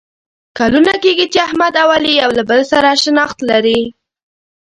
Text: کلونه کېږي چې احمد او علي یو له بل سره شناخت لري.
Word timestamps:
کلونه 0.57 0.93
کېږي 1.03 1.25
چې 1.33 1.39
احمد 1.47 1.73
او 1.81 1.89
علي 1.95 2.13
یو 2.21 2.31
له 2.37 2.43
بل 2.49 2.61
سره 2.71 2.89
شناخت 3.03 3.39
لري. 3.49 3.81